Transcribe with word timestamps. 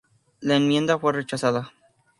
La 0.39 0.55
enmienda 0.55 0.97
fue 0.97 1.13
rechazada. 1.13 1.71